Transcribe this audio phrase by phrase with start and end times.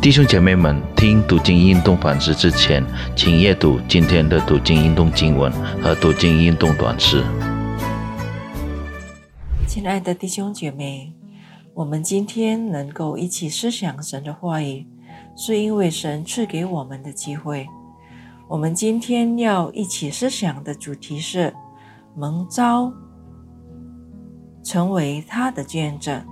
[0.00, 2.84] 弟兄姐妹们，听读经运动反思之前，
[3.16, 5.50] 请阅读今天的读经运动经文
[5.82, 7.24] 和读经运动短诗。
[9.66, 11.12] 亲爱的弟兄姐妹，
[11.74, 14.86] 我们今天能够一起思想神的话语，
[15.36, 17.66] 是因为神赐给我们的机会。
[18.48, 21.52] 我们今天要一起思想的主题是
[22.14, 22.92] 蒙召，
[24.62, 26.24] 成为他的见证。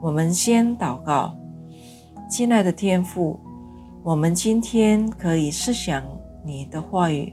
[0.00, 1.36] 我们先祷告。
[2.36, 3.40] 亲爱的天父，
[4.02, 6.04] 我们今天可以思想
[6.44, 7.32] 你的话语，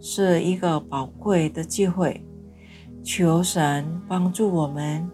[0.00, 2.24] 是一个宝贵的机会。
[3.02, 5.04] 求神帮助我们，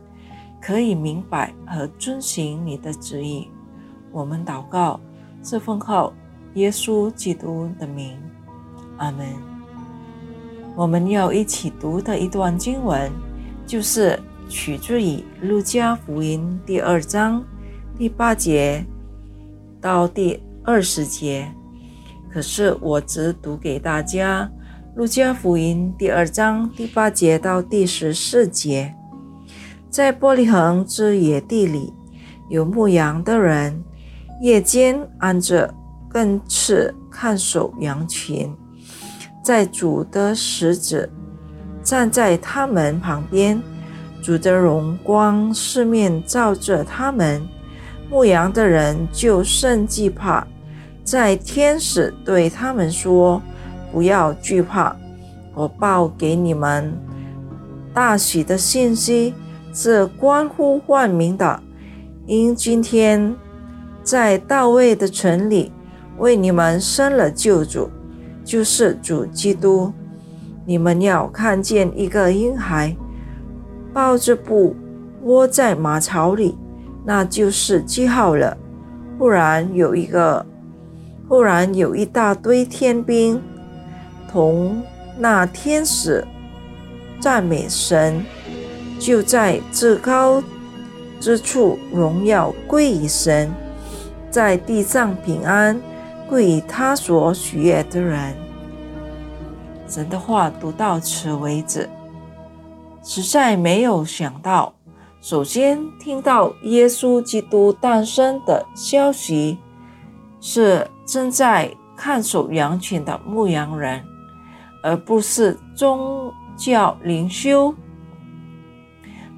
[0.60, 3.48] 可以明白和遵行你的旨意。
[4.10, 5.00] 我们祷告，
[5.42, 6.12] 这奉靠
[6.52, 8.14] 耶稣基督的名，
[8.98, 9.27] 阿门。
[10.77, 13.10] 我们要一起读的一段经文，
[13.66, 17.42] 就是取自于路加福音第二章
[17.96, 18.84] 第八节。
[19.82, 21.52] 到第二十节，
[22.32, 24.48] 可是我只读给大家
[24.97, 28.94] 《路加福音》第二章第八节到第十四节。
[29.91, 31.92] 在玻璃恒之野地里，
[32.48, 33.83] 有牧羊的人，
[34.41, 35.75] 夜间按着
[36.08, 38.55] 更次看守羊群，
[39.42, 41.10] 在主的使者
[41.83, 43.60] 站在他们旁边，
[44.22, 47.42] 主的荣光四面照着他们。
[48.12, 50.46] 牧羊的人就甚惧怕，
[51.02, 53.41] 在天使对他们说
[53.91, 54.94] ：“不要惧怕，
[55.54, 56.92] 我报给你们
[57.94, 59.32] 大喜的信息，
[59.72, 61.58] 是关乎万民的。
[62.27, 63.34] 因今天
[64.02, 65.72] 在大卫的城里
[66.19, 67.88] 为你们生了救主，
[68.44, 69.91] 就是主基督。
[70.66, 72.94] 你们要看见一个婴孩
[73.91, 74.76] 抱着布
[75.22, 76.58] 窝在马槽里。”
[77.05, 78.56] 那就是记号了。
[79.19, 80.45] 忽然有一个，
[81.28, 83.41] 忽然有一大堆天兵，
[84.31, 84.83] 同
[85.19, 86.25] 那天使
[87.20, 88.25] 赞美神，
[88.99, 90.43] 就在至高
[91.21, 93.53] 之处荣耀归于神，
[94.31, 95.81] 在地上平安
[96.28, 98.34] 归于他所许愿的人。
[99.87, 101.88] 神的话读到此为止，
[103.05, 104.75] 实在没有想到。
[105.22, 109.56] 首先听到耶稣基督诞生的消息，
[110.41, 114.03] 是正在看守羊群的牧羊人，
[114.82, 117.72] 而不是宗教领袖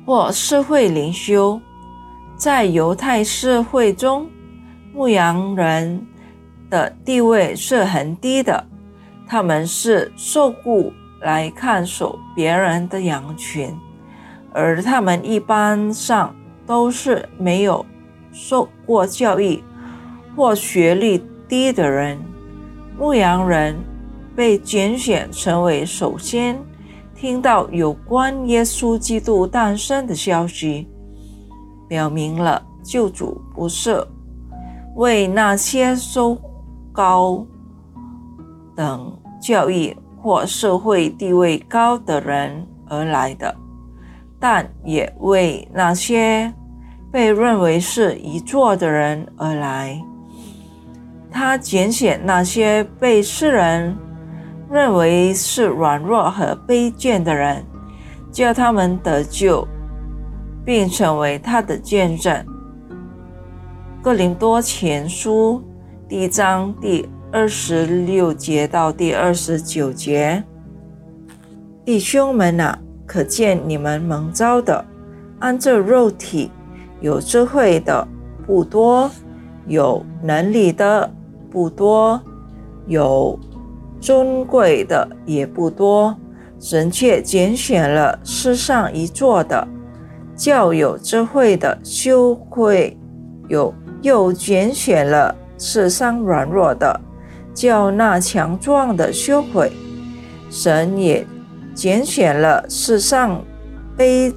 [0.07, 1.61] 或社会领袖。
[2.35, 4.27] 在犹太社会中，
[4.95, 6.07] 牧羊人
[6.71, 8.67] 的地位是很低的，
[9.29, 10.91] 他们是受雇
[11.21, 13.77] 来看守别人的羊群。
[14.55, 16.35] 而他们一般上
[16.65, 17.85] 都是没有
[18.33, 19.63] 受过教育
[20.37, 22.17] 或学历低的人。
[22.97, 23.77] 牧羊人
[24.37, 26.57] 被拣选成为首先
[27.17, 30.89] 听到有关耶稣基督诞生的消息，
[31.89, 34.07] 表明了救主不是
[34.95, 36.39] 为那些受
[36.93, 37.45] 高
[38.77, 39.13] 等
[39.43, 43.64] 教育或社会地位高的人而来的。
[44.47, 46.53] 但也为那些
[47.11, 49.99] 被认为是遗作的人而来。
[51.31, 53.97] 他拣选那些被世人
[54.71, 57.65] 认为是软弱和卑贱的人，
[58.31, 59.67] 叫他们得救，
[60.63, 62.45] 并成为他的见证。
[64.03, 65.65] 哥林多前书
[66.07, 70.45] 第一章第二十六节到第二十九节，
[71.83, 72.79] 弟兄们啊！
[73.07, 74.85] 可见你们蒙召的，
[75.39, 76.51] 按这肉体
[77.01, 78.07] 有智慧的
[78.47, 79.11] 不多，
[79.67, 81.11] 有能力的
[81.51, 82.21] 不多，
[82.87, 83.39] 有
[84.01, 86.17] 尊贵的也不多。
[86.59, 89.69] 神却拣选了世上一座的，
[90.35, 92.97] 较有智慧的羞愧；
[93.49, 96.99] 有又拣选了世上软弱的，
[97.53, 99.71] 叫那强壮的羞愧。
[100.49, 101.27] 神也。
[101.75, 103.45] 拣选了世上
[103.99, 104.33] 卑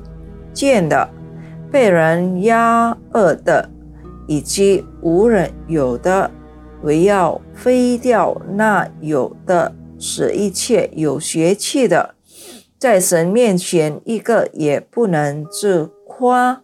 [0.51, 1.09] 贱的、
[1.71, 3.69] 被人压恶的，
[4.27, 6.31] 以及无人有的，
[6.81, 12.15] 唯要飞掉那有的，使一切有血气的，
[12.79, 16.63] 在神面前一个也不能自夸。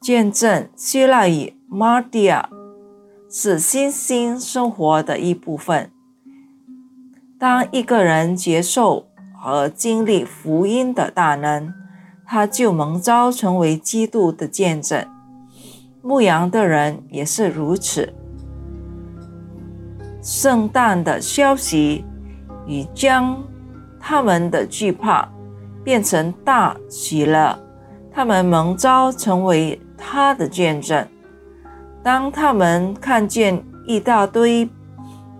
[0.00, 2.44] 见证希腊语 Mardia
[3.30, 5.90] 是新兴生活的一部分。
[7.38, 9.06] 当一个人接受。
[9.44, 11.70] 和经历福音的大能，
[12.24, 15.06] 他就蒙召成为基督的见证。
[16.00, 18.10] 牧羊的人也是如此。
[20.22, 22.06] 圣诞的消息
[22.66, 23.44] 已将
[24.00, 25.28] 他们的惧怕
[25.84, 27.58] 变成大喜乐，
[28.10, 31.06] 他们蒙召成为他的见证。
[32.02, 34.66] 当他们看见一大堆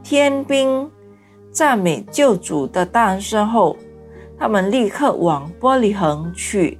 [0.02, 0.90] 天兵
[1.50, 3.74] 赞美救主的诞生后，
[4.38, 6.78] 他们立刻往玻璃恒去，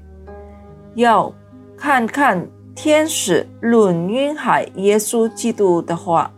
[0.94, 1.32] 要
[1.76, 6.30] 看看天使论婴孩耶稣基督的话，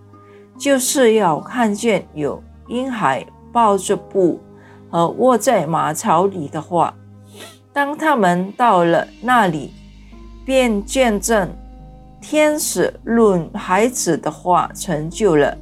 [0.58, 4.40] 就是要看见有婴孩抱着布
[4.90, 6.94] 和卧在马槽里的话。
[7.72, 9.72] 当他们到了那里，
[10.44, 11.48] 便见证。
[12.18, 15.56] 天使论孩子的话成就了。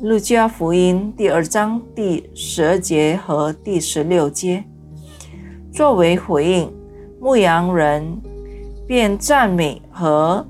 [0.00, 4.62] 路加福音第二章第十二节和第十六节，
[5.72, 6.72] 作为回应，
[7.20, 8.16] 牧羊人
[8.86, 10.46] 便赞美和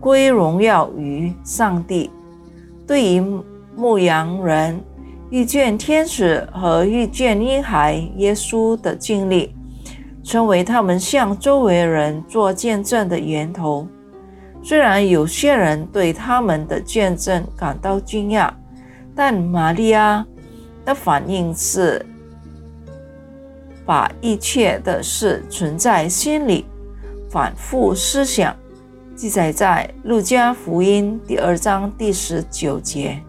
[0.00, 2.10] 归荣耀于上帝。
[2.86, 3.22] 对于
[3.76, 4.80] 牧羊人
[5.28, 9.54] 遇见天使和遇见婴孩耶稣的经历。
[10.22, 13.88] 成为他们向周围人做见证的源头。
[14.62, 18.50] 虽然有些人对他们的见证感到惊讶，
[19.22, 20.26] 但玛利亚
[20.82, 22.02] 的反应是
[23.84, 26.64] 把一切的事存在心里，
[27.28, 28.56] 反复思想。
[29.14, 33.22] 记载在路加福音第二章第十九节。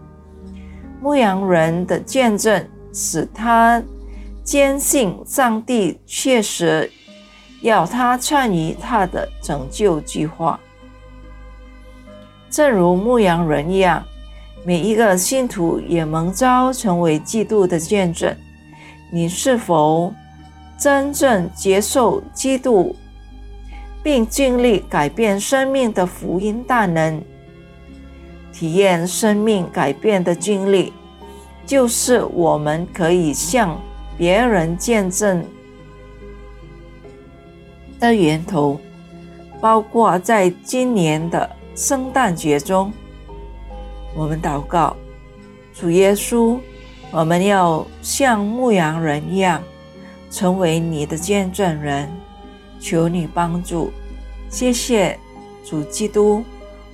[1.02, 3.82] 牧羊人的见证使他。
[4.42, 6.90] 坚信上帝确实
[7.60, 10.58] 要他参与他的拯救计划，
[12.48, 14.02] 正如牧羊人一样，
[14.64, 18.34] 每一个信徒也蒙召成为基督的见证。
[19.10, 20.12] 你是否
[20.78, 22.94] 真正接受基督，
[24.02, 27.22] 并经历改变生命的福音大能？
[28.52, 30.92] 体验生命改变的经历，
[31.66, 33.78] 就是我们可以向。
[34.18, 35.42] 别人见证
[37.98, 38.78] 的源头，
[39.58, 42.92] 包括在今年的圣诞节中，
[44.14, 44.96] 我们祷告
[45.72, 46.58] 主耶稣，
[47.10, 49.62] 我们要像牧羊人一样，
[50.30, 52.08] 成为你的见证人，
[52.78, 53.90] 求你帮助。
[54.50, 55.18] 谢谢
[55.64, 56.44] 主基督，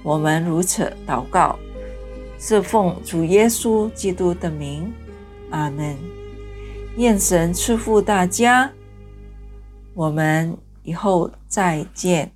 [0.02, 1.58] 我们如此祷告，
[2.38, 4.92] 是奉主耶稣基督的名，
[5.50, 5.96] 阿门。
[6.96, 8.70] 愿神赐福大家，
[9.94, 12.30] 我们以后再见。